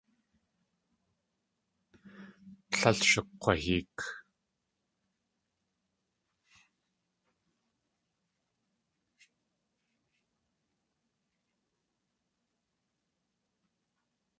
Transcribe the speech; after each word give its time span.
Tlél 2.71 2.99
shakg̲waheek. 3.09 3.97